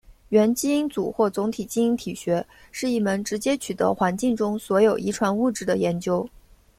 [0.29, 6.27] 元基因组或总体基因体学是一门直接取得环境中所有遗传物质的研究。